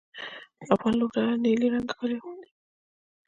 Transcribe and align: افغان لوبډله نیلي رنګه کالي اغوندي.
افغان 0.73 0.93
لوبډله 0.99 1.33
نیلي 1.43 1.67
رنګه 1.73 1.93
کالي 1.99 2.15
اغوندي. 2.19 2.51